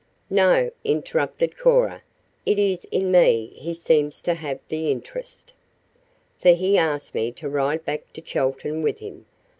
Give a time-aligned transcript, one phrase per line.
[0.31, 2.01] "No," interrupted Cora.
[2.43, 5.53] "It is in me he seems to have the interest,
[6.41, 9.27] for he asked me to ride back to Chelton with him.